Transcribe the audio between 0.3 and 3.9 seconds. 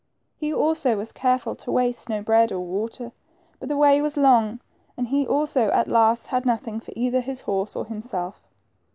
He also was careful to waste no bread or water, but the